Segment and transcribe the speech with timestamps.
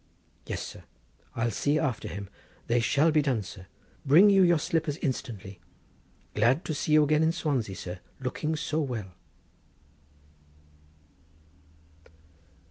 [0.47, 0.85] "Yes, sir;
[1.35, 3.67] I'll see after him—they shall be done, sir.
[4.03, 5.59] Bring you your slippers instantly.
[6.33, 9.13] Glad to see you again in Swansea, sir, looking so well."